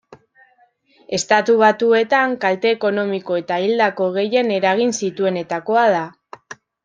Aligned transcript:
Estatu 1.17 1.57
Batuetan 1.63 2.33
kalte 2.45 2.71
ekonomiko 2.77 3.37
eta 3.41 3.59
hildako 3.65 4.07
gehien 4.17 4.51
eragin 4.57 4.97
zituenetakoa 5.03 5.85
da. 5.97 6.01